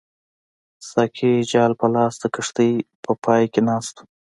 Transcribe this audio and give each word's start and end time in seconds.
ساقي 0.89 1.31
جال 1.51 1.71
په 1.79 1.87
لاس 1.93 2.13
د 2.19 2.23
کښتۍ 2.35 2.73
په 3.03 3.11
پای 3.23 3.43
کې 3.53 3.61
ناست 3.69 3.95
وو. 3.97 4.05